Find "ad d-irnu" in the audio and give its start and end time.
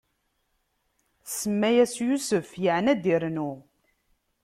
2.93-3.51